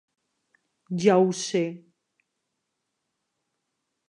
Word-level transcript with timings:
Ja 1.03 1.17
ho 1.25 1.29
sé. 1.41 1.63